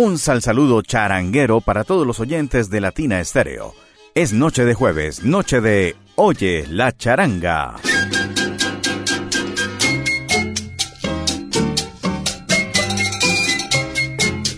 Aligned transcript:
Un 0.00 0.16
sal 0.16 0.42
saludo 0.42 0.80
charanguero 0.80 1.60
para 1.60 1.82
todos 1.82 2.06
los 2.06 2.20
oyentes 2.20 2.70
de 2.70 2.80
Latina 2.80 3.18
Estéreo. 3.18 3.74
Es 4.14 4.32
noche 4.32 4.64
de 4.64 4.72
jueves, 4.72 5.24
noche 5.24 5.60
de 5.60 5.96
Oye 6.14 6.68
la 6.68 6.96
charanga. 6.96 7.74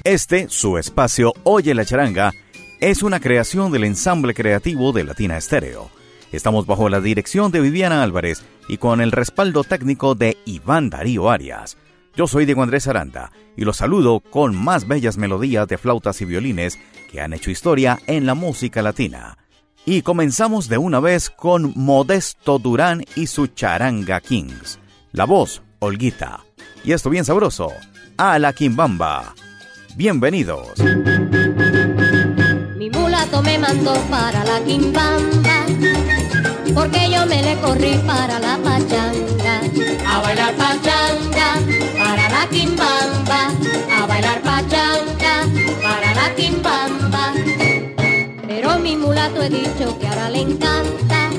Este, 0.05 0.51
su 0.51 0.77
espacio 0.77 1.33
Oye 1.45 1.73
la 1.73 1.87
charanga, 1.87 2.35
es 2.79 3.03
una 3.03 3.19
creación 3.19 3.73
del 3.73 3.85
ensamble 3.85 4.35
creativo 4.35 4.93
de 4.93 5.05
Latina 5.05 5.39
Estéreo. 5.39 5.89
Estamos 6.33 6.67
bajo 6.67 6.91
la 6.91 7.01
dirección 7.01 7.51
de 7.51 7.61
Viviana 7.61 8.03
Álvarez 8.03 8.43
y 8.69 8.77
con 8.77 9.01
el 9.01 9.11
respaldo 9.11 9.65
técnico 9.65 10.15
de 10.15 10.37
Iván 10.45 10.91
Darío 10.91 11.31
Arias. 11.31 11.79
Yo 12.17 12.27
soy 12.27 12.45
Diego 12.45 12.63
Andrés 12.63 12.87
Aranda 12.89 13.31
y 13.57 13.65
los 13.65 13.79
saludo 13.79 14.21
con 14.21 14.57
más 14.57 14.87
bellas 14.89 15.17
melodías 15.17 15.69
de 15.69 15.79
flautas 15.79 16.21
y 16.21 16.25
violines 16.25 16.79
que 17.11 17.21
han 17.21 17.33
hecho 17.33 17.51
historia 17.51 17.99
en 18.07 18.27
la 18.27 18.35
música 18.35 18.83
latina. 18.83 19.39
Y 19.87 20.03
comenzamos 20.03 20.69
de 20.69 20.79
una 20.79 21.01
vez 21.01 21.31
con 21.31 21.73
Modesto 21.75 22.59
Durán 22.59 23.05
y 23.17 23.27
su 23.27 23.47
Charanga 23.47 24.21
Kings. 24.21 24.79
La 25.13 25.25
voz, 25.25 25.63
Olguita. 25.79 26.41
Y 26.85 26.93
esto 26.93 27.11
bien 27.11 27.25
sabroso, 27.25 27.73
a 28.17 28.39
la 28.39 28.53
Quimbamba. 28.53 29.35
Bienvenidos. 29.97 30.79
Mi 32.77 32.91
mulato 32.91 33.43
me 33.43 33.59
mandó 33.59 33.95
para 34.11 34.45
la 34.45 34.63
Quimbamba, 34.65 35.67
porque 36.75 37.11
yo 37.11 37.27
me 37.27 37.43
le 37.43 37.57
corrí 37.61 37.99
para 38.07 38.39
la 38.39 38.59
pachanga. 38.59 39.61
A 40.07 40.21
bailar 40.21 40.55
pachanga, 40.55 41.57
la 42.49 43.51
a 43.99 44.07
bailar 44.07 44.41
pachanga, 44.41 45.45
para 45.83 46.15
la 46.15 46.35
Quimbamba. 46.35 47.35
Pero 48.49 48.79
mi 48.79 48.97
mulato 48.97 49.43
he 49.43 49.51
dicho 49.51 49.99
que 49.99 50.07
ahora 50.07 50.31
le 50.31 50.41
encanta 50.41 51.31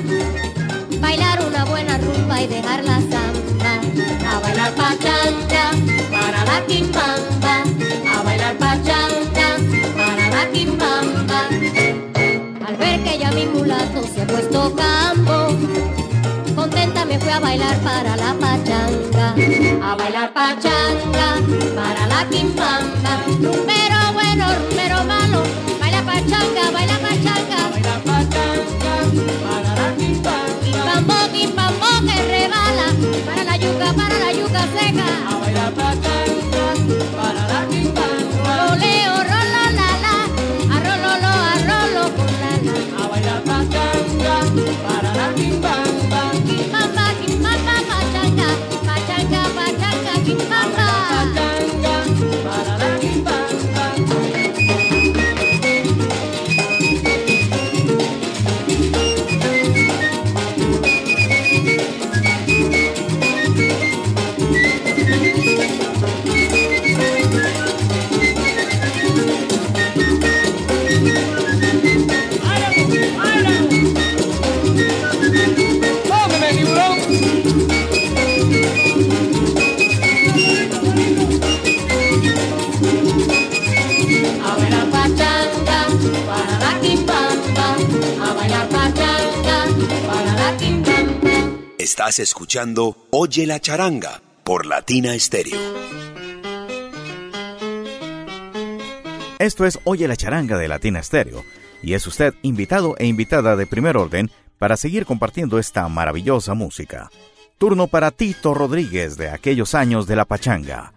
bailar 1.00 1.44
una 1.44 1.64
buena 1.64 1.98
rumba 1.98 2.40
y 2.40 2.46
dejar 2.46 2.84
la 2.84 3.00
samba. 3.00 3.72
A 4.30 4.38
bailar 4.40 4.72
pachanga, 4.74 5.64
para 6.10 6.44
la 6.44 6.66
Quimbamba, 6.66 7.64
a 8.14 8.22
bailar 8.22 8.56
pachanga, 8.58 9.48
para 9.96 10.28
la 10.30 10.50
Quimbamba. 10.52 11.48
Al 12.66 12.76
ver 12.76 13.02
que 13.02 13.18
ya 13.18 13.30
mi 13.32 13.46
mulato 13.46 14.02
se 14.14 14.22
ha 14.22 14.26
puesto 14.26 14.74
campo, 14.76 15.48
contenta 16.54 17.04
me 17.04 17.18
fui 17.18 17.30
a 17.30 17.40
bailar 17.40 17.76
para 17.78 18.16
la 18.16 18.34
pachanga. 18.34 18.51
A 19.34 19.96
bailar 19.96 20.30
pachanga, 20.34 21.40
para 21.74 22.06
la 22.06 22.28
Quimbamba. 22.28 23.12
Rumbero 23.26 24.12
bueno, 24.12 24.44
rumbero 24.60 25.04
malo, 25.04 25.42
baila 25.80 26.02
pachanga, 26.02 26.70
baila 26.70 26.98
pachanga. 26.98 27.58
Baila 27.72 27.96
pachanga, 28.04 28.94
para 29.42 29.70
la 29.80 29.88
Quimbamba. 29.96 30.60
Quimbambo, 30.62 31.14
quimbambo 31.32 31.88
que 32.06 32.16
rebala, 32.30 32.86
para 33.24 33.44
la 33.44 33.56
yuca, 33.56 33.92
para 33.94 34.18
la 34.18 34.32
yuca 34.34 34.62
seca. 34.76 35.06
A 35.30 35.38
bailar 35.40 35.72
pachanga, 35.72 36.64
para 37.16 37.42
la 37.52 37.60
Quimbamba. 37.70 38.50
Roleo, 38.60 39.14
rolo, 39.30 39.64
la, 39.78 39.88
la, 40.04 40.16
arrololo, 40.76 41.32
arrolo, 41.54 42.04
con 42.16 42.30
la, 42.42 42.52
la. 42.66 42.74
A 43.02 43.08
bailar 43.08 43.40
pachanga, 43.44 44.34
para 44.86 45.10
la 45.14 45.26
Quimbamba. 45.34 45.40
Quimbamba, 45.42 45.91
Estás 92.02 92.18
escuchando 92.18 92.96
Oye 93.10 93.46
la 93.46 93.60
charanga 93.60 94.20
por 94.42 94.66
Latina 94.66 95.14
Estéreo. 95.14 95.56
Esto 99.38 99.64
es 99.66 99.78
Oye 99.84 100.08
la 100.08 100.16
charanga 100.16 100.58
de 100.58 100.66
Latina 100.66 100.98
Estéreo 100.98 101.44
y 101.80 101.94
es 101.94 102.04
usted 102.08 102.34
invitado 102.42 102.96
e 102.98 103.06
invitada 103.06 103.54
de 103.54 103.68
primer 103.68 103.96
orden 103.96 104.32
para 104.58 104.76
seguir 104.76 105.06
compartiendo 105.06 105.60
esta 105.60 105.88
maravillosa 105.88 106.54
música. 106.54 107.08
Turno 107.56 107.86
para 107.86 108.10
Tito 108.10 108.52
Rodríguez 108.52 109.16
de 109.16 109.28
aquellos 109.30 109.76
años 109.76 110.08
de 110.08 110.16
la 110.16 110.24
pachanga. 110.24 110.94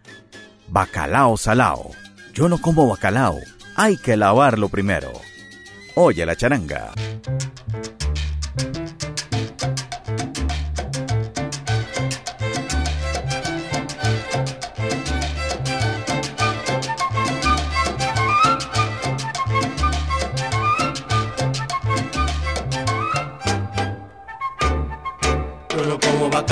Bacalao 0.70 1.38
salao. 1.38 1.92
Yo 2.34 2.50
no 2.50 2.60
como 2.60 2.88
bacalao. 2.88 3.38
Hay 3.76 3.98
que 3.98 4.18
lavarlo 4.18 4.70
primero. 4.70 5.12
Oye 5.94 6.26
la 6.26 6.36
charanga. 6.36 6.94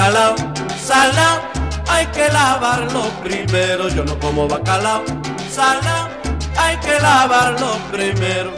Bacalao, 0.03 0.35
salao, 0.83 1.39
hay 1.87 2.05
que 2.07 2.27
lavarlo 2.27 3.03
primero. 3.23 3.87
Yo 3.89 4.03
no 4.03 4.19
como 4.19 4.47
bacalao, 4.47 5.03
salao, 5.49 6.09
hay 6.57 6.77
que 6.77 6.99
lavarlo 6.99 7.77
primero. 7.91 8.51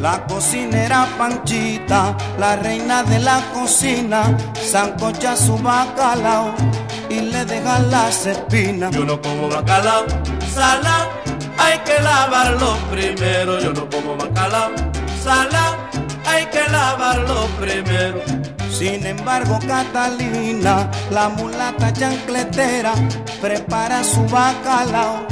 La 0.00 0.24
cocinera 0.26 1.06
Panchita, 1.18 2.16
la 2.38 2.56
reina 2.56 3.02
de 3.02 3.18
la 3.18 3.40
cocina, 3.52 4.36
sancocha 4.54 5.36
su 5.36 5.56
bacalao 5.58 6.54
y 7.08 7.20
le 7.20 7.44
deja 7.44 7.78
las 7.80 8.26
espinas. 8.26 8.92
Yo 8.92 9.04
no 9.04 9.20
como 9.20 9.48
bacalao, 9.48 10.04
salao, 10.52 11.08
hay 11.58 11.78
que 11.80 12.00
lavarlo 12.02 12.76
primero. 12.90 13.60
Yo 13.60 13.72
no 13.72 13.88
como 13.88 14.16
bacalao, 14.16 14.70
salao, 15.22 15.76
hay 16.26 16.46
que 16.46 16.68
lavarlo 16.70 17.46
primero. 17.60 18.47
Sin 18.78 19.04
embargo, 19.04 19.58
Catalina, 19.66 20.88
la 21.10 21.28
mulata 21.30 21.92
chancletera, 21.92 22.92
prepara 23.40 24.04
su 24.04 24.22
bacalao 24.28 25.26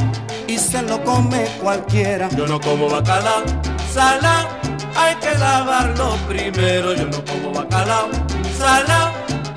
y 0.48 0.58
se 0.58 0.82
lo 0.82 1.00
come 1.04 1.46
cualquiera. 1.62 2.28
Yo 2.30 2.48
no 2.48 2.60
como 2.60 2.88
bacalao, 2.88 3.44
salao, 3.94 4.48
hay 4.96 5.14
que 5.22 5.38
lavarlo 5.38 6.16
primero. 6.26 6.92
Yo 6.94 7.06
no 7.06 7.24
como 7.24 7.52
bacalao, 7.52 8.08
salao, 8.58 9.12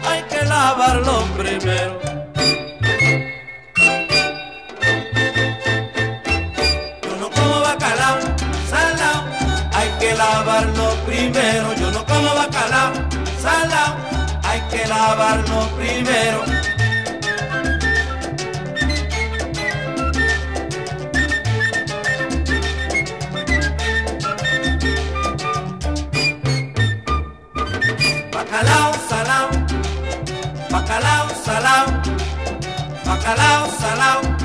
hay 0.07 0.21
que 0.29 0.45
lavarlo 0.45 1.23
primero. 1.35 1.99
Yo 7.01 7.15
no 7.19 7.29
como 7.31 7.61
bacalao, 7.61 8.19
salao, 8.69 9.23
hay 9.73 9.89
que 9.99 10.13
lavarlo 10.13 10.93
primero 11.07 11.78
hay 14.43 14.61
que 14.71 14.87
lavarnos 14.87 15.67
primero. 15.69 16.43
Bacalao 28.33 28.93
salao, 29.09 29.49
bacalao 30.71 31.29
salao, 31.45 31.85
bacalao 33.05 33.71
salao. 33.79 34.38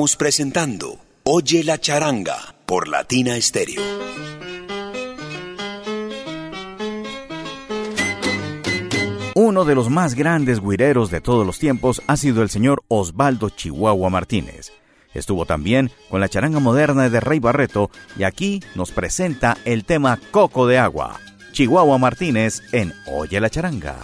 Presentando 0.00 0.98
Oye 1.24 1.62
la 1.62 1.78
charanga 1.78 2.54
por 2.64 2.88
Latina 2.88 3.36
Estéreo. 3.36 3.82
Uno 9.34 9.66
de 9.66 9.74
los 9.74 9.90
más 9.90 10.14
grandes 10.14 10.60
guireros 10.60 11.10
de 11.10 11.20
todos 11.20 11.46
los 11.46 11.58
tiempos 11.58 12.00
ha 12.06 12.16
sido 12.16 12.42
el 12.42 12.48
señor 12.48 12.82
Osvaldo 12.88 13.50
Chihuahua 13.50 14.08
Martínez. 14.08 14.72
Estuvo 15.12 15.44
también 15.44 15.90
con 16.08 16.20
la 16.20 16.30
charanga 16.30 16.60
moderna 16.60 17.10
de 17.10 17.20
Rey 17.20 17.38
Barreto 17.38 17.90
y 18.18 18.22
aquí 18.22 18.62
nos 18.74 18.92
presenta 18.92 19.58
el 19.66 19.84
tema 19.84 20.18
Coco 20.30 20.66
de 20.66 20.78
Agua. 20.78 21.20
Chihuahua 21.52 21.98
Martínez 21.98 22.62
en 22.72 22.94
Oye 23.06 23.38
la 23.38 23.50
charanga. 23.50 23.98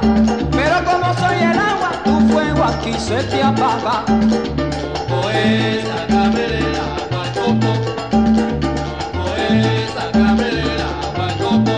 Pero 0.00 0.84
como 0.84 1.14
soy 1.14 1.38
el 1.38 1.58
agua, 1.58 1.90
tu 2.04 2.20
fuego 2.28 2.64
aquí 2.64 2.94
se 2.94 3.22
te 3.24 3.42
apaga. 3.42 4.04
Coco 4.06 5.30
es, 5.30 5.84
sácame 5.86 6.40
del 6.40 6.76
agua, 6.76 7.24
coco. 7.34 7.72
Coco 9.12 9.34
es, 9.50 9.90
sácame 9.94 10.44
del 10.44 10.80
agua, 10.80 11.26
coco. 11.40 11.76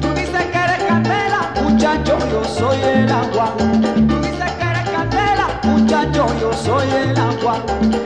Tú 0.00 0.08
dices 0.14 0.44
que 0.52 0.58
eres 0.58 0.82
candela, 0.86 1.40
muchacho, 1.62 2.18
yo 2.30 2.44
soy 2.44 2.78
el 2.82 3.10
agua. 3.10 3.54
Tú 4.08 4.20
dices 4.20 4.50
que 4.58 4.64
eres 4.64 4.88
candela, 4.90 5.46
muchacho, 5.64 6.26
yo 6.40 6.52
soy 6.52 6.88
el 6.90 7.18
agua. 7.18 7.54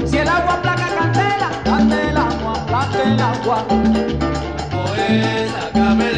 Si 0.07 0.19
el 0.19 0.29
agua 0.29 0.61
placa 0.63 0.89
candela, 0.99 1.49
candela 1.65 2.25
no 2.41 2.55
aplaca 2.55 3.03
el 3.03 3.21
agua. 3.21 3.65
Coco 3.69 4.95
es, 5.09 5.51
sácame 5.53 6.12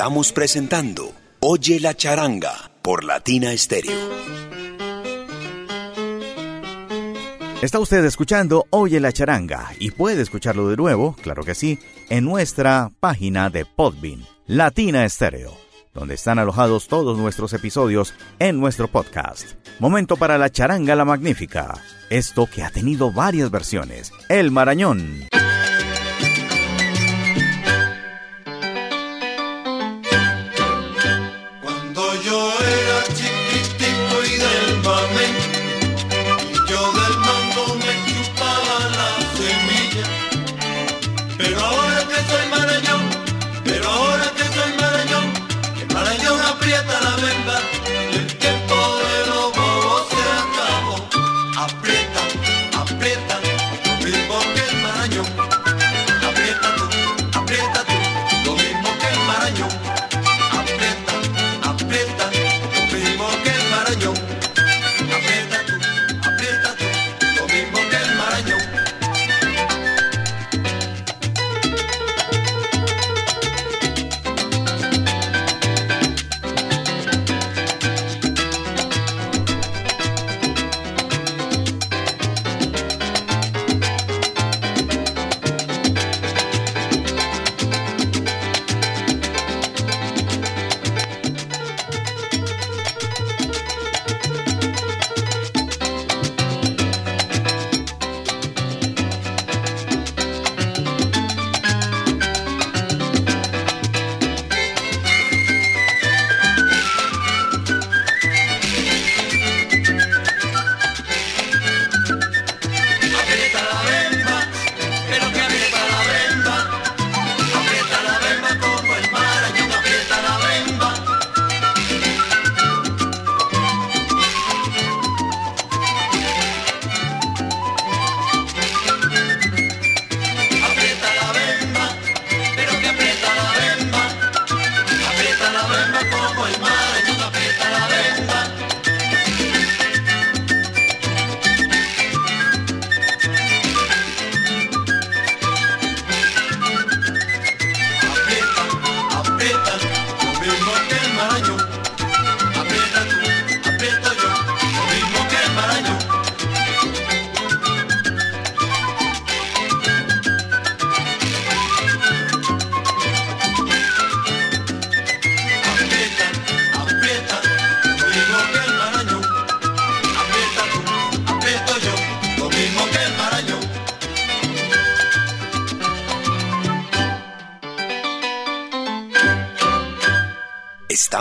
Estamos 0.00 0.32
presentando 0.32 1.12
Oye 1.40 1.78
la 1.78 1.92
charanga 1.92 2.70
por 2.80 3.04
Latina 3.04 3.54
Stereo. 3.54 3.92
Está 7.60 7.78
usted 7.80 8.02
escuchando 8.06 8.64
Oye 8.70 8.98
la 8.98 9.12
charanga 9.12 9.72
y 9.78 9.90
puede 9.90 10.22
escucharlo 10.22 10.70
de 10.70 10.78
nuevo, 10.78 11.14
claro 11.20 11.44
que 11.44 11.54
sí, 11.54 11.78
en 12.08 12.24
nuestra 12.24 12.90
página 12.98 13.50
de 13.50 13.66
Podbean, 13.66 14.24
Latina 14.46 15.06
Stereo, 15.06 15.54
donde 15.92 16.14
están 16.14 16.38
alojados 16.38 16.88
todos 16.88 17.18
nuestros 17.18 17.52
episodios 17.52 18.14
en 18.38 18.58
nuestro 18.58 18.88
podcast. 18.88 19.50
Momento 19.80 20.16
para 20.16 20.38
la 20.38 20.48
charanga 20.48 20.94
la 20.94 21.04
magnífica. 21.04 21.74
Esto 22.08 22.46
que 22.46 22.62
ha 22.62 22.70
tenido 22.70 23.12
varias 23.12 23.50
versiones. 23.50 24.14
El 24.30 24.50
Marañón. 24.50 25.28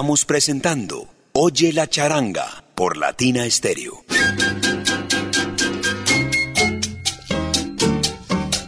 Presentando 0.09 1.07
Oye 1.33 1.71
la 1.71 1.85
charanga 1.85 2.63
por 2.73 2.97
Latina 2.97 3.47
Stereo. 3.47 4.03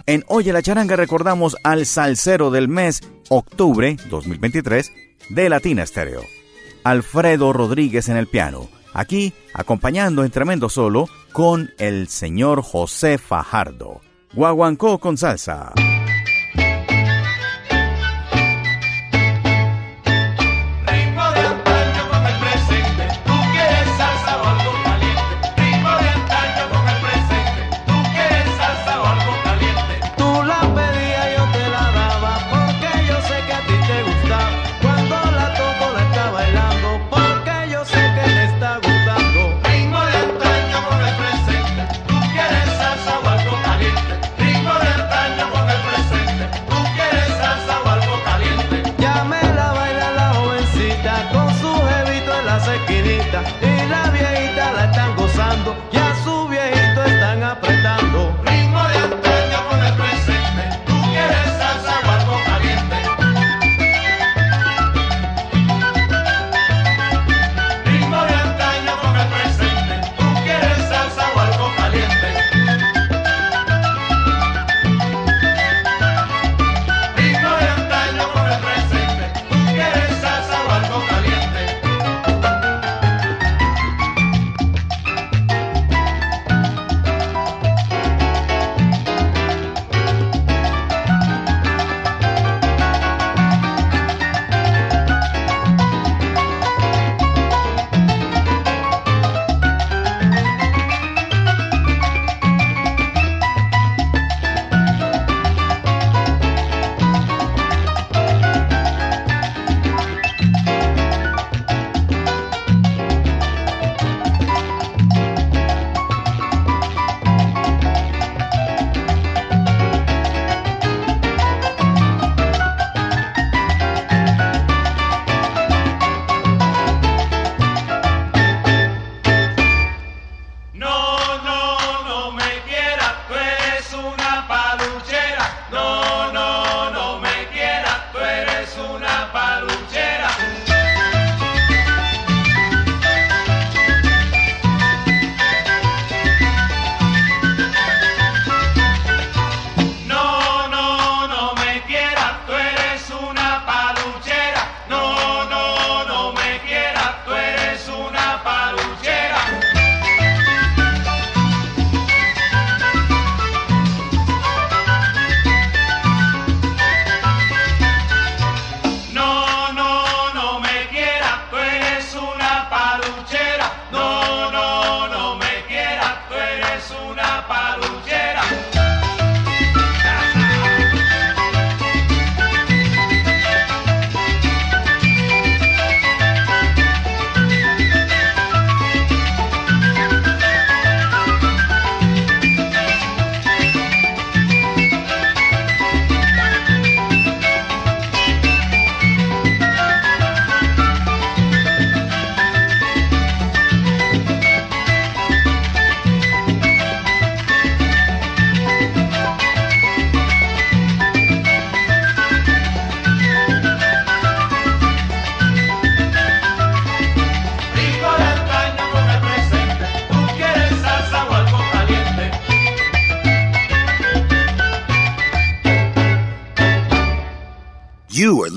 En 0.05 0.23
Oye 0.27 0.53
la 0.53 0.61
charanga 0.61 0.95
recordamos 0.95 1.57
al 1.63 1.87
salsero 1.87 2.51
del 2.51 2.67
mes, 2.67 3.01
octubre 3.29 3.97
2023, 4.11 4.91
de 5.29 5.49
Latina 5.49 5.83
Stereo. 5.83 6.21
Alfredo 6.83 7.53
Rodríguez 7.53 8.07
en 8.09 8.17
el 8.17 8.27
piano. 8.27 8.69
Aquí, 8.93 9.33
acompañando 9.55 10.23
en 10.23 10.29
tremendo 10.29 10.69
solo 10.69 11.07
con 11.33 11.71
el 11.79 12.07
señor 12.07 12.61
José 12.61 13.17
Fajardo. 13.17 14.01
Guaguancó 14.33 14.99
con 14.99 15.17
salsa. 15.17 15.73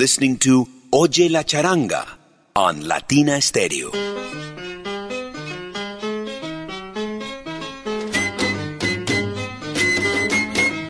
Listening 0.05 0.37
to 0.37 0.69
Oye 0.91 1.31
la 1.31 1.45
Charanga 1.45 2.05
on 2.57 2.87
Latina 2.87 3.41
Stereo. 3.41 3.91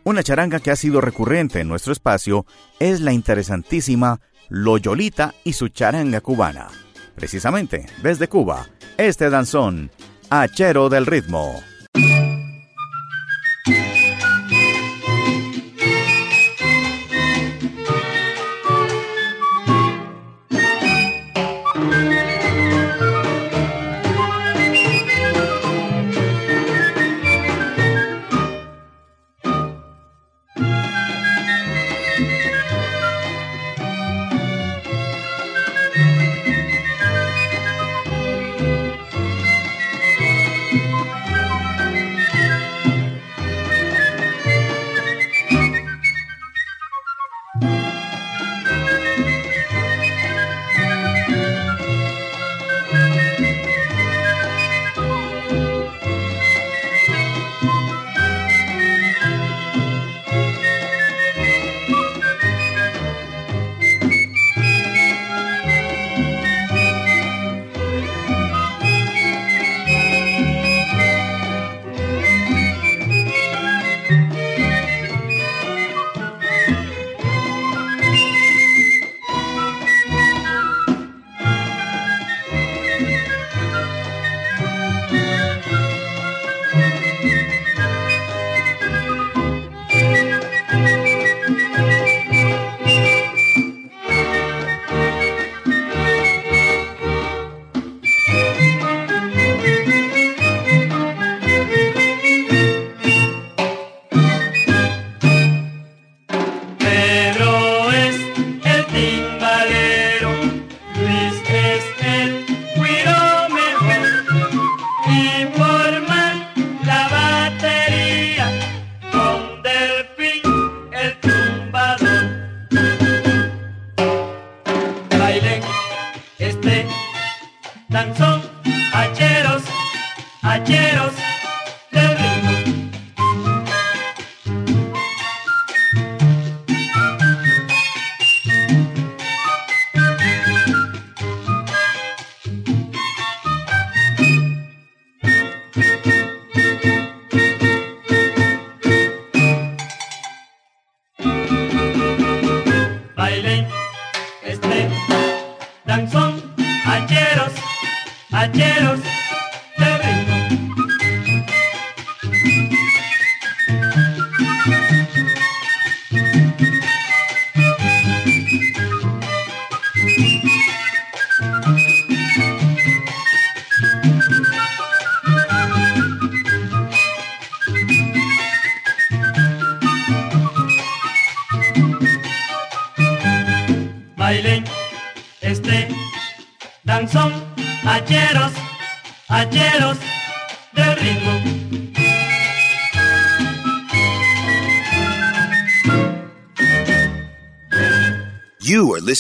Una 0.03 0.25
charanga 0.25 0.59
que 0.59 0.73
ha 0.73 0.75
sido 0.75 1.01
recurrente 1.01 1.61
en 1.61 1.69
nuestro 1.69 1.93
espacio 1.93 2.45
es 2.81 3.01
la 3.03 3.13
interesantísima 3.13 4.21
Loyolita 4.49 5.33
y 5.45 5.53
su 5.53 5.69
charanga 5.69 6.21
cubana. 6.21 6.67
Precisamente 7.15 7.87
desde 8.03 8.27
Cuba, 8.27 8.67
este 8.97 9.31
danzón, 9.31 9.93
Hachero 10.29 10.89
del 10.89 11.07
Ritmo. 11.07 11.55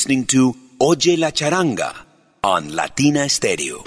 Listening 0.05 0.27
to 0.27 0.55
Oye 0.77 1.17
la 1.17 1.33
Charanga 1.33 1.95
on 2.43 2.77
Latina 2.77 3.27
Stereo. 3.27 3.83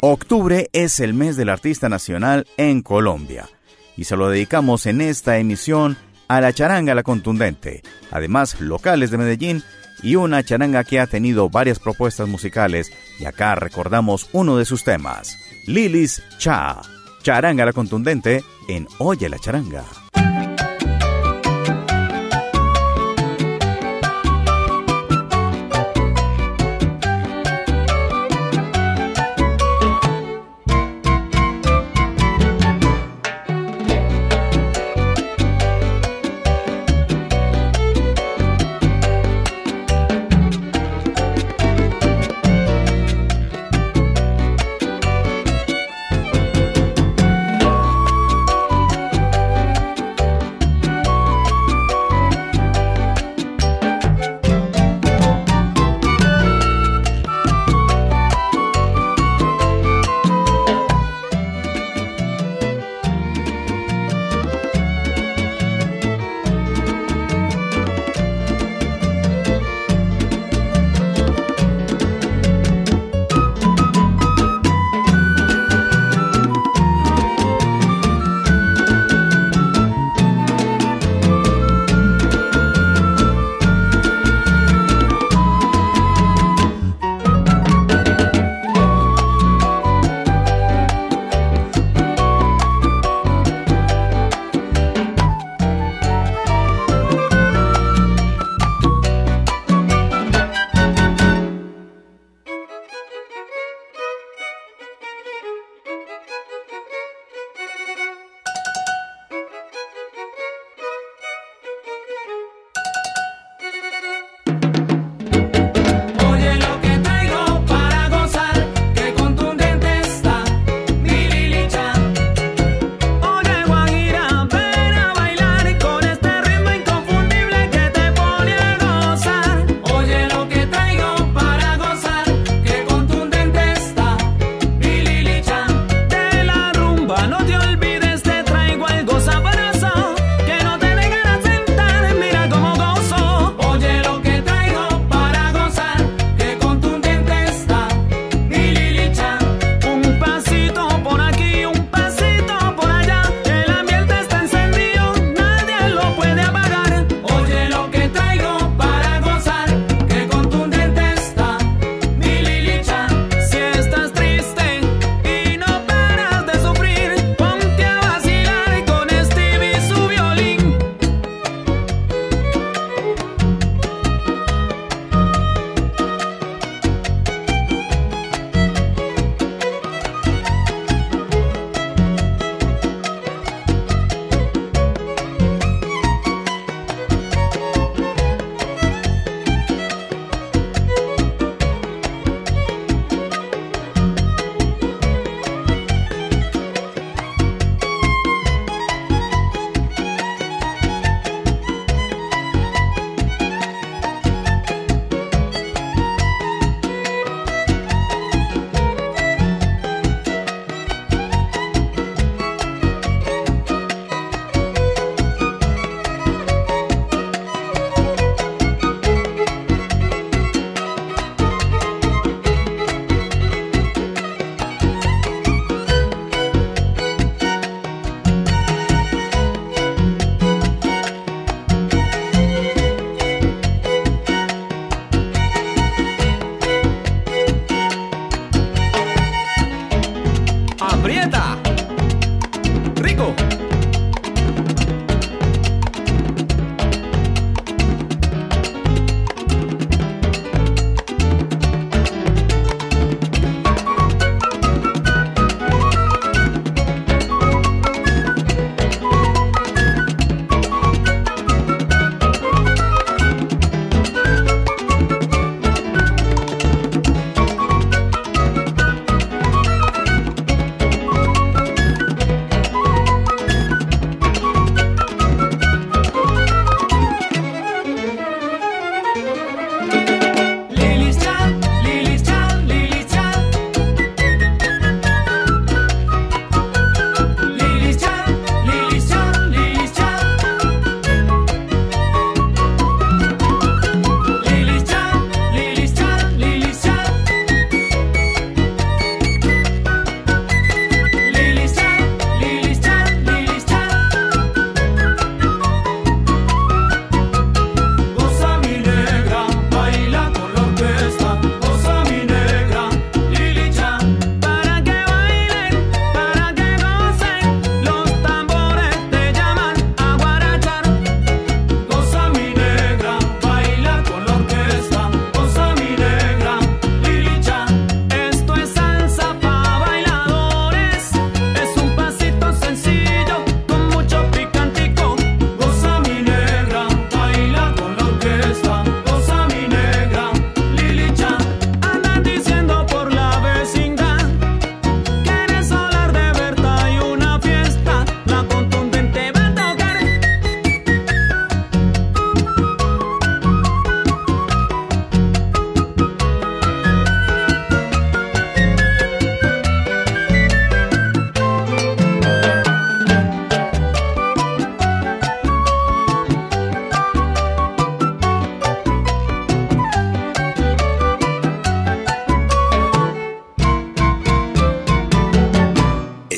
Octubre 0.00 0.70
es 0.72 1.00
el 1.00 1.12
mes 1.12 1.36
del 1.36 1.50
artista 1.50 1.90
nacional 1.90 2.46
en 2.56 2.80
Colombia 2.80 3.46
y 3.94 4.04
se 4.04 4.16
lo 4.16 4.30
dedicamos 4.30 4.86
en 4.86 5.02
esta 5.02 5.36
emisión 5.36 5.98
a 6.28 6.40
la 6.40 6.54
charanga 6.54 6.94
la 6.94 7.02
contundente, 7.02 7.82
además 8.10 8.58
locales 8.58 9.10
de 9.10 9.18
Medellín 9.18 9.62
y 10.02 10.16
una 10.16 10.42
charanga 10.42 10.82
que 10.82 10.98
ha 10.98 11.06
tenido 11.06 11.50
varias 11.50 11.78
propuestas 11.78 12.26
musicales 12.26 12.90
y 13.20 13.26
acá 13.26 13.54
recordamos 13.54 14.30
uno 14.32 14.56
de 14.56 14.64
sus 14.64 14.82
temas, 14.82 15.36
Lilis 15.66 16.22
Cha. 16.38 16.80
Charanga 17.26 17.64
la 17.64 17.72
contundente 17.72 18.44
en 18.68 18.86
Oye 18.98 19.28
la 19.28 19.40
Charanga. 19.40 19.82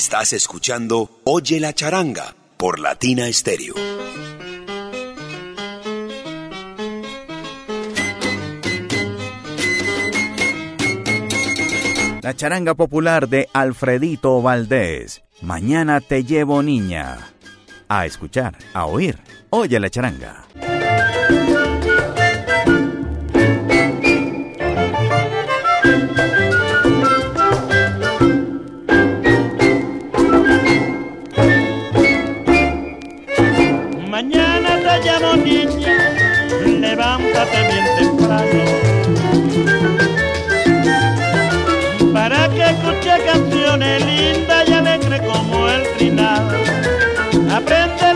Estás 0.08 0.32
escuchando 0.32 1.20
Oye 1.24 1.60
la 1.60 1.74
charanga 1.74 2.34
por 2.56 2.78
Latina 2.78 3.30
Stereo. 3.30 3.74
La 12.22 12.32
charanga 12.34 12.72
popular 12.72 13.28
de 13.28 13.50
Alfredito 13.52 14.40
Valdés. 14.40 15.22
Mañana 15.42 16.00
te 16.00 16.24
llevo 16.24 16.62
niña. 16.62 17.18
A 17.90 18.06
escuchar, 18.06 18.56
a 18.72 18.86
oír. 18.86 19.18
Oye 19.50 19.78
la 19.78 19.90
charanga. 19.90 20.46
aprender. 47.58 48.07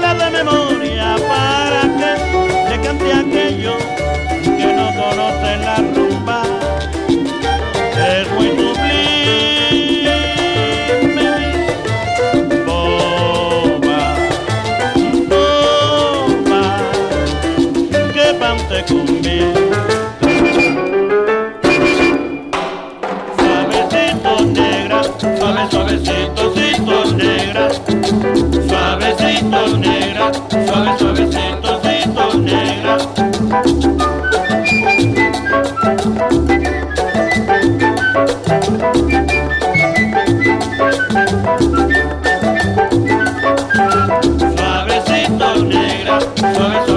Suave, 46.23 46.92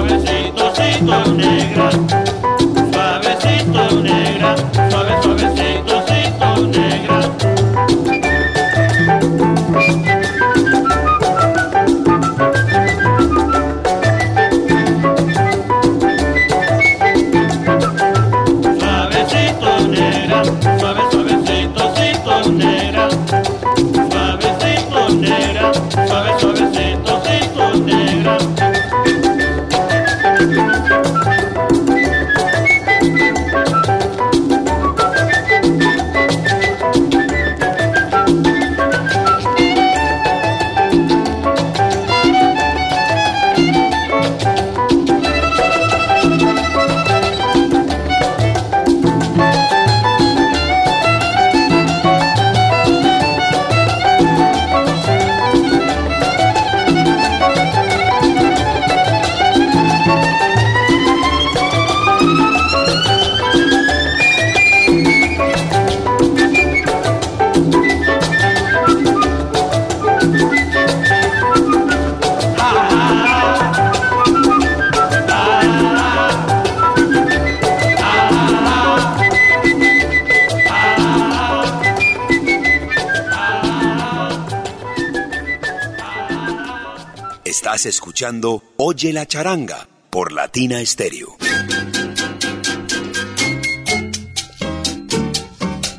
Oye 88.78 89.12
la 89.12 89.26
charanga 89.26 89.86
por 90.08 90.32
Latina 90.32 90.78
Stereo. 90.86 91.36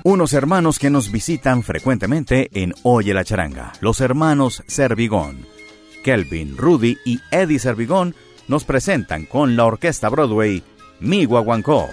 Unos 0.04 0.34
hermanos 0.34 0.80
que 0.80 0.90
nos 0.90 1.12
visitan 1.12 1.62
frecuentemente 1.62 2.50
en 2.54 2.74
Oye 2.82 3.14
la 3.14 3.24
charanga, 3.24 3.74
los 3.82 4.02
hermanos 4.02 4.64
Servigón. 4.66 5.46
Kelvin, 6.04 6.58
Rudy 6.58 6.98
y 7.06 7.20
Eddie 7.30 7.60
Servigón 7.60 8.16
nos 8.48 8.64
presentan 8.64 9.26
con 9.26 9.56
la 9.56 9.66
orquesta 9.66 10.10
Broadway 10.10 10.64
Mi 11.00 11.26
Guaguancó. 11.26 11.88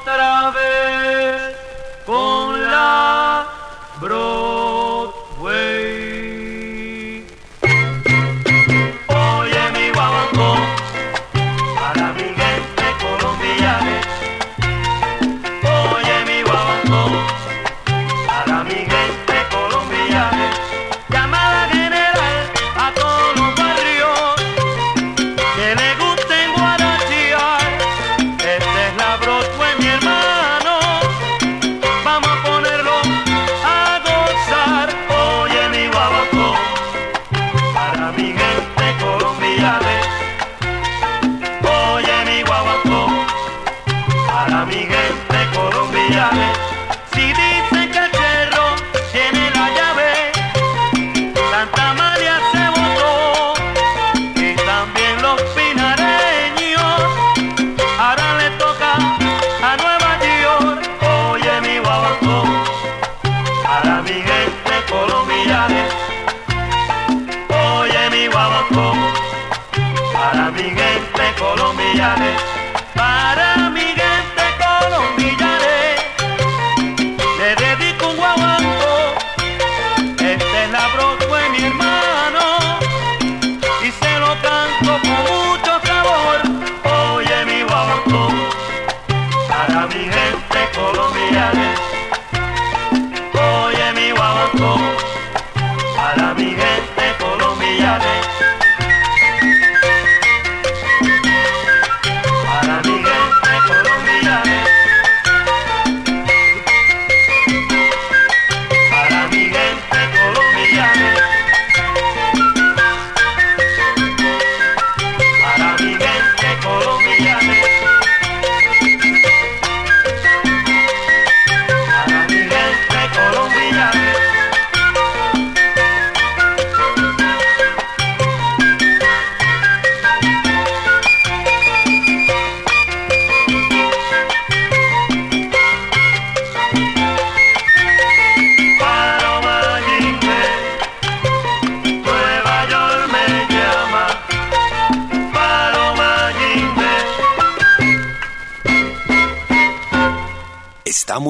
outra 0.00 0.50
vez. 0.52 1.19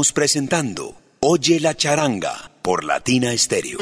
Presentando 0.09 0.95
Oye 1.21 1.61
la 1.61 1.75
charanga 1.75 2.51
por 2.63 2.85
Latina 2.85 3.37
Stereo. 3.37 3.79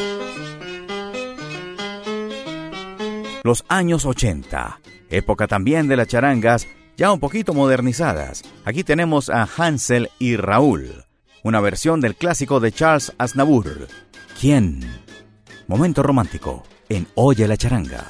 Los 3.45 3.65
años 3.69 4.05
80, 4.05 4.81
época 5.11 5.47
también 5.47 5.87
de 5.87 5.97
las 5.97 6.09
charangas, 6.09 6.67
ya 6.97 7.13
un 7.13 7.21
poquito 7.21 7.55
modernizadas. 7.55 8.43
Aquí 8.65 8.83
tenemos 8.83 9.31
a 9.31 9.49
Hansel 9.57 10.11
y 10.19 10.37
Raúl, 10.37 11.05
una 11.45 11.61
versión 11.61 12.01
del 12.01 12.17
clásico 12.17 12.59
de 12.59 12.73
Charles 12.73 13.13
Aznavour. 13.17 13.87
¿Quién? 14.41 14.81
Momento 15.69 16.03
romántico 16.03 16.65
en 16.89 17.07
Oye 17.15 17.47
la 17.47 17.57
charanga. 17.57 18.09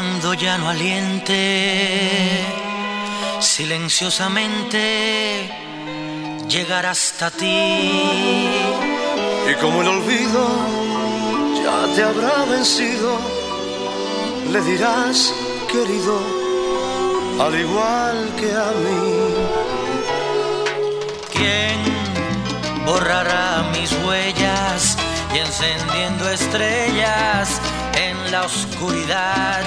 Cuando 0.00 0.32
ya 0.32 0.56
no 0.56 0.70
aliente, 0.70 2.42
silenciosamente 3.38 5.46
llegará 6.48 6.92
hasta 6.92 7.30
ti? 7.30 7.90
Y 9.50 9.54
como 9.60 9.82
el 9.82 9.88
olvido 9.88 10.48
ya 11.62 11.86
te 11.94 12.02
habrá 12.02 12.46
vencido, 12.46 13.18
le 14.50 14.62
dirás, 14.62 15.34
querido, 15.70 16.18
al 17.38 17.60
igual 17.60 18.34
que 18.38 18.52
a 18.52 18.72
mí. 18.82 19.34
¿Quién 21.30 21.78
borrará 22.86 23.70
mis 23.74 23.92
huellas 24.02 24.96
y 25.34 25.40
encendiendo 25.40 26.30
estrellas 26.30 27.60
la 28.30 28.42
oscuridad? 28.42 29.62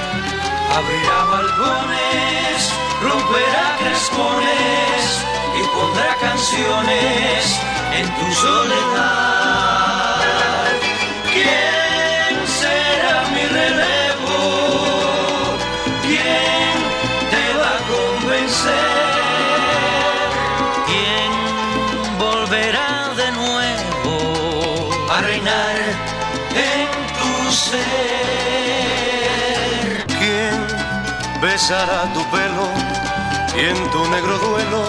Abrirá 0.76 1.24
balcones, 1.26 2.74
romperá 3.02 3.78
crespones 3.80 5.26
y 5.60 5.62
pondrá 5.76 6.16
canciones 6.16 7.60
en 7.94 8.06
tu 8.16 8.32
soledad. 8.34 10.16
¿Quién 11.34 11.73
besará 31.54 32.12
tu 32.16 32.24
pelo 32.32 32.68
y 33.56 33.60
en 33.74 33.80
tu 33.92 34.02
negro 34.08 34.36
duelo 34.40 34.82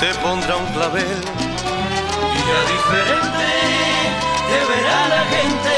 te 0.00 0.10
pondrá 0.22 0.56
un 0.56 0.68
clavel? 0.72 1.20
Y 2.36 2.40
ya 2.48 2.60
diferente 2.74 3.48
te 4.48 4.58
verá 4.70 5.00
la 5.14 5.22
gente, 5.34 5.76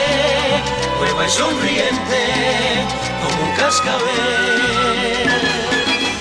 nueva 1.01 1.27
y 1.27 1.31
sonriente 1.31 2.21
como 3.23 3.39
un 3.47 3.53
cascabel. 3.57 5.29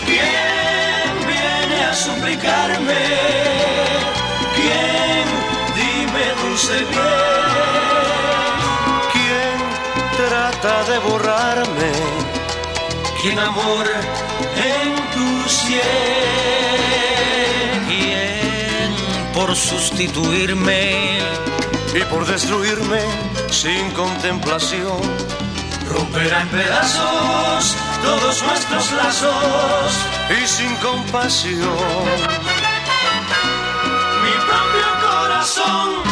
¿Quién 0.10 1.12
viene 1.32 1.78
a 1.92 1.94
suplicarme? 1.94 3.04
¿Quién? 4.58 5.26
Dime 5.80 6.26
dulce 6.42 6.78
bien. 6.92 7.20
¿Quién 9.14 9.58
trata 10.18 10.74
de 10.90 10.98
borrarme? 11.08 12.19
¿Quién 13.22 13.38
amor 13.40 13.86
en 14.56 14.96
tu 15.14 15.50
cielo? 15.50 15.84
¿Quién 17.88 18.94
por 19.34 19.56
sustituirme? 19.56 21.20
Y 21.94 22.02
por 22.06 22.26
destruirme 22.26 23.02
sin 23.52 23.90
contemplación, 23.92 25.02
Romperá 25.90 26.42
en 26.42 26.48
pedazos 26.50 27.76
todos 28.04 28.44
nuestros 28.44 28.92
lazos. 28.92 29.92
y 30.42 30.48
sin 30.48 30.76
compasión. 30.76 31.60
Mi 34.24 34.36
propio 34.48 35.10
corazón. 35.10 36.09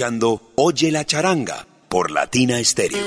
Escuchando 0.00 0.40
Oye 0.54 0.90
la 0.90 1.04
charanga 1.04 1.66
por 1.90 2.10
Latina 2.10 2.56
Stereo. 2.64 3.04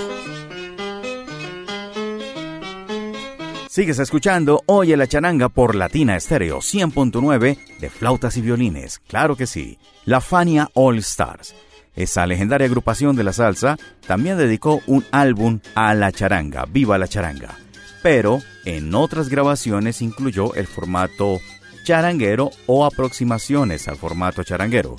Sigues 3.67 3.97
escuchando 3.97 4.61
Oye 4.67 4.95
la 4.95 5.07
charanga 5.07 5.49
por 5.49 5.73
Latina 5.73 6.19
Stereo 6.19 6.59
100.9 6.59 7.79
de 7.79 7.89
flautas 7.89 8.37
y 8.37 8.41
violines. 8.41 8.99
Claro 9.07 9.35
que 9.35 9.47
sí. 9.47 9.79
La 10.05 10.21
Fania 10.21 10.69
All 10.75 10.99
Stars. 10.99 11.55
Esa 11.95 12.27
legendaria 12.27 12.67
agrupación 12.67 13.15
de 13.15 13.23
la 13.23 13.33
salsa 13.33 13.79
también 14.05 14.37
dedicó 14.37 14.79
un 14.85 15.03
álbum 15.09 15.61
a 15.73 15.95
la 15.95 16.11
charanga, 16.11 16.65
Viva 16.69 16.99
la 16.99 17.07
charanga. 17.07 17.57
Pero 18.03 18.39
en 18.65 18.93
otras 18.93 19.29
grabaciones 19.29 20.03
incluyó 20.03 20.53
el 20.53 20.67
formato 20.67 21.39
charanguero 21.85 22.51
o 22.67 22.85
aproximaciones 22.85 23.87
al 23.87 23.95
formato 23.95 24.43
charanguero. 24.43 24.95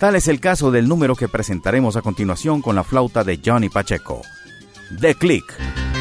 Tal 0.00 0.16
es 0.16 0.28
el 0.28 0.40
caso 0.40 0.70
del 0.70 0.88
número 0.88 1.14
que 1.14 1.28
presentaremos 1.28 1.94
a 1.94 2.00
continuación 2.00 2.62
con 2.62 2.74
la 2.74 2.84
flauta 2.84 3.22
de 3.22 3.38
Johnny 3.44 3.68
Pacheco. 3.68 4.22
The 4.98 5.14
Click. 5.14 5.99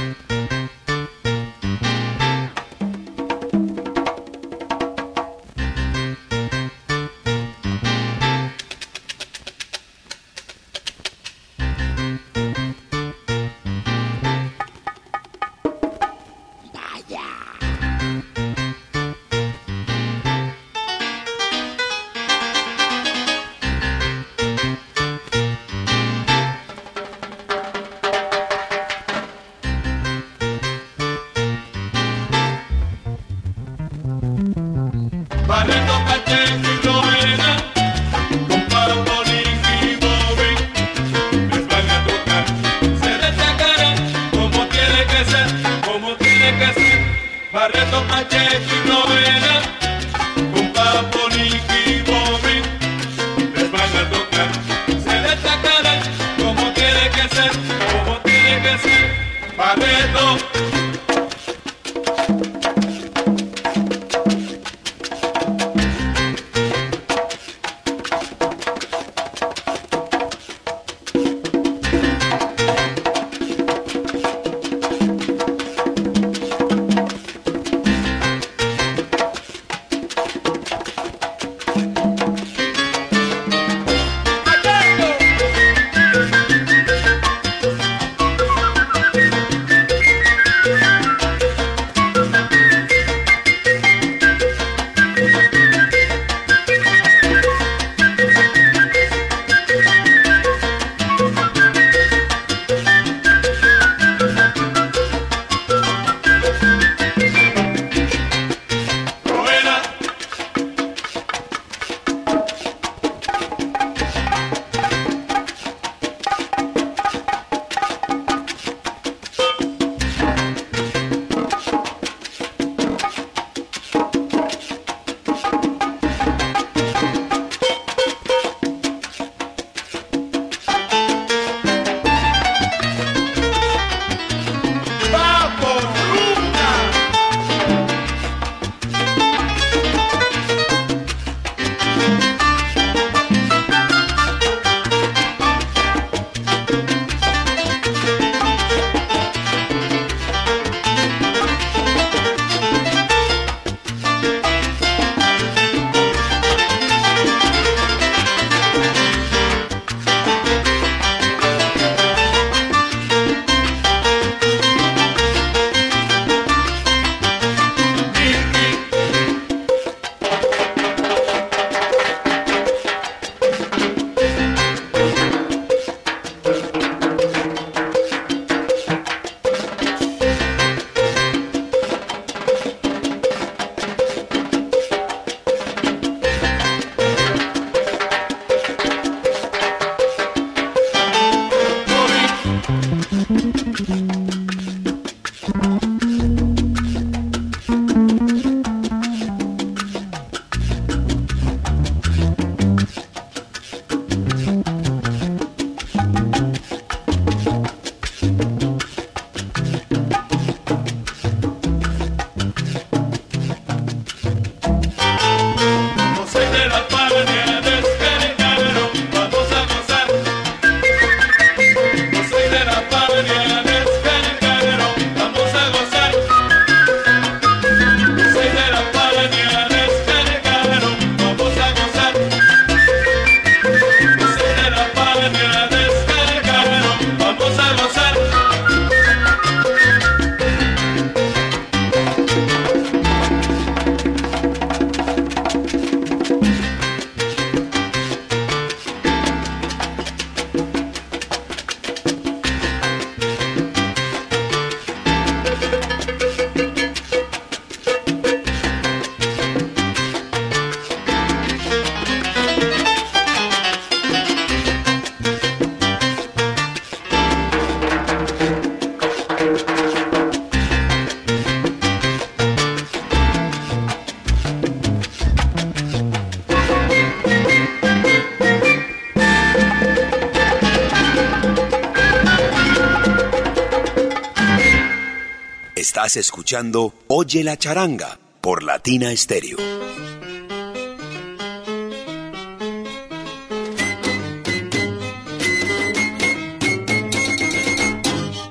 Oye 287.08 287.44
la 287.44 287.58
charanga 287.58 288.18
por 288.42 288.64
Latina 288.64 289.16
Stereo. 289.16 289.58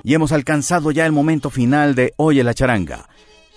Y 0.04 0.14
hemos 0.14 0.30
alcanzado 0.30 0.92
ya 0.92 1.06
el 1.06 1.12
momento 1.12 1.50
final 1.50 1.96
de 1.96 2.14
Oye 2.16 2.44
la 2.44 2.54
charanga. 2.54 3.08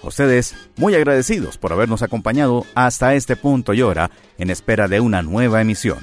Ustedes, 0.01 0.55
muy 0.75 0.95
agradecidos 0.95 1.59
por 1.59 1.71
habernos 1.71 2.01
acompañado 2.01 2.65
hasta 2.73 3.13
este 3.13 3.35
punto 3.35 3.75
y 3.75 3.83
hora 3.83 4.09
en 4.39 4.49
espera 4.49 4.87
de 4.87 5.01
una 5.01 5.21
nueva 5.21 5.61
emisión. 5.61 5.99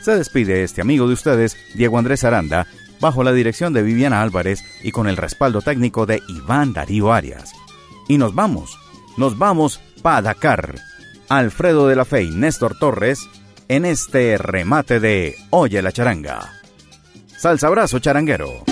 Se 0.00 0.16
despide 0.16 0.64
este 0.64 0.80
amigo 0.80 1.06
de 1.06 1.14
ustedes, 1.14 1.56
Diego 1.76 1.96
Andrés 1.96 2.24
Aranda, 2.24 2.66
bajo 3.00 3.22
la 3.22 3.32
dirección 3.32 3.72
de 3.72 3.82
Viviana 3.82 4.20
Álvarez 4.20 4.64
y 4.82 4.90
con 4.90 5.06
el 5.06 5.16
respaldo 5.16 5.62
técnico 5.62 6.06
de 6.06 6.20
Iván 6.26 6.72
Darío 6.72 7.12
Arias. 7.12 7.54
Y 8.08 8.18
nos 8.18 8.34
vamos, 8.34 8.78
nos 9.16 9.38
vamos 9.38 9.80
para 10.02 10.22
Dakar. 10.22 10.74
Alfredo 11.28 11.86
de 11.86 11.94
la 11.96 12.04
Fe 12.04 12.24
y 12.24 12.30
Néstor 12.30 12.78
Torres 12.78 13.28
en 13.68 13.84
este 13.84 14.38
remate 14.38 14.98
de 14.98 15.36
Oye 15.50 15.82
la 15.82 15.92
charanga. 15.92 16.50
Salsa 17.38 17.68
abrazo 17.68 17.98
charanguero. 17.98 18.64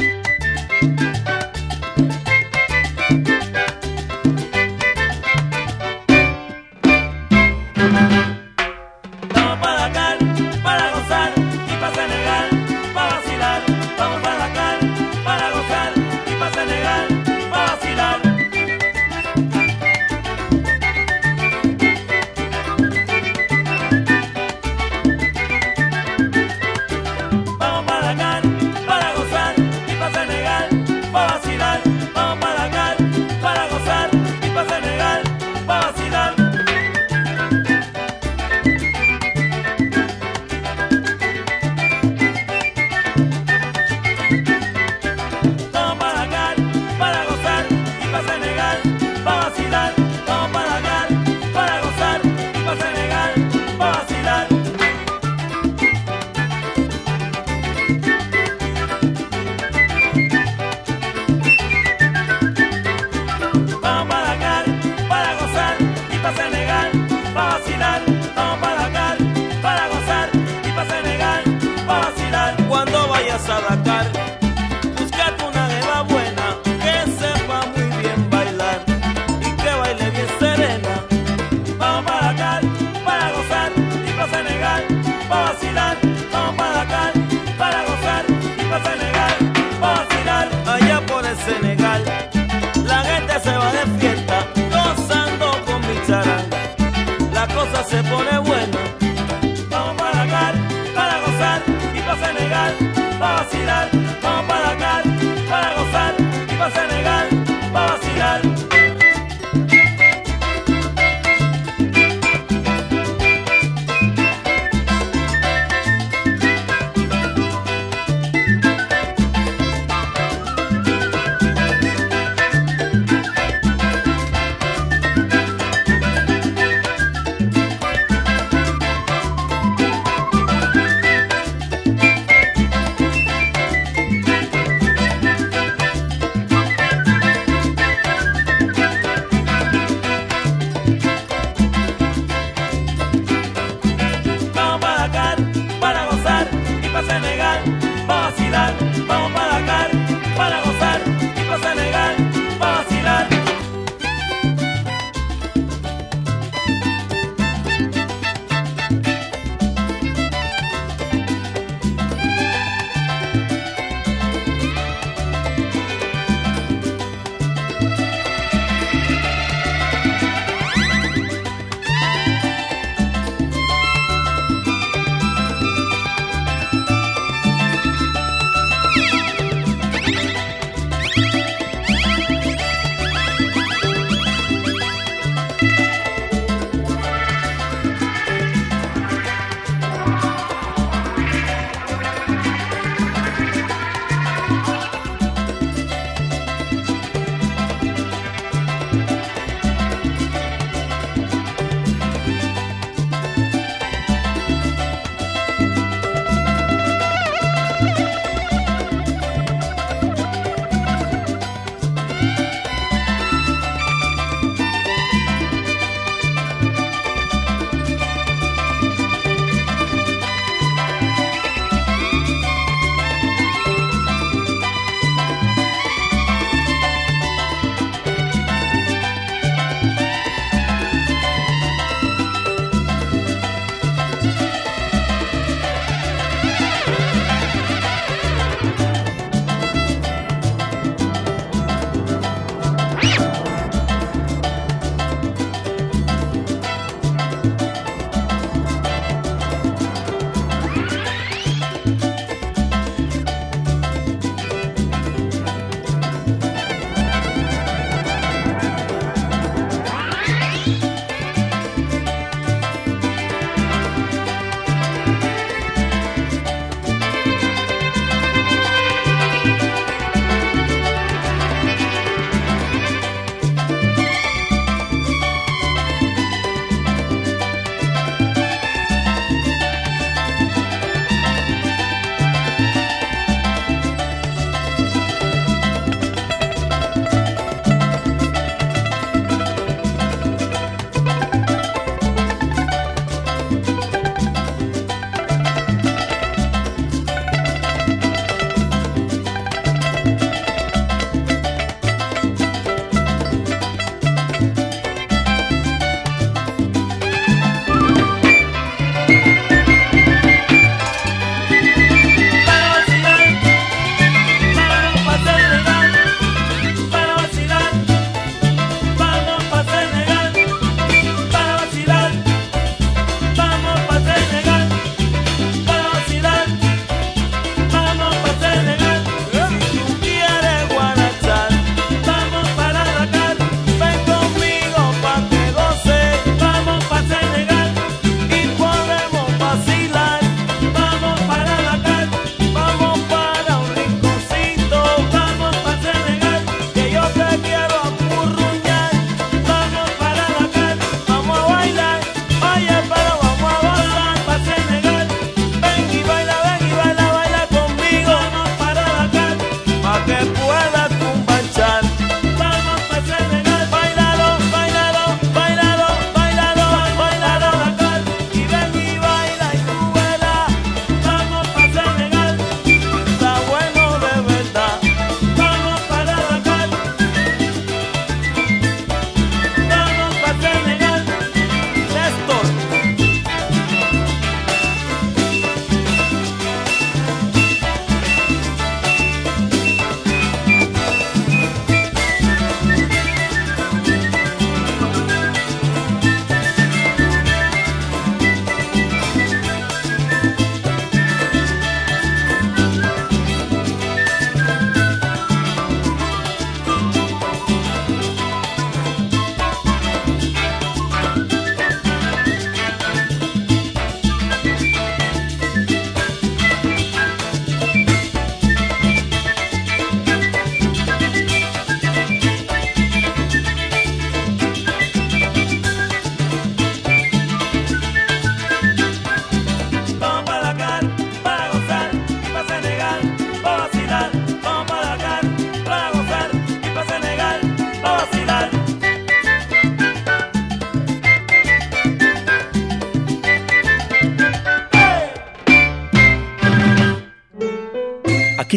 vacilar. 67.37 68.05